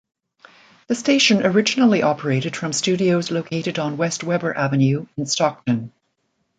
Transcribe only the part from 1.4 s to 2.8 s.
originally operated from